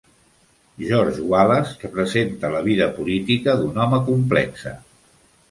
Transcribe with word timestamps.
"George 0.85 1.21
Wallace" 1.33 1.75
representa 1.83 2.51
la 2.57 2.63
vida 2.69 2.89
política 3.01 3.57
d'un 3.61 3.79
home 3.85 4.01
complexe. 4.11 4.75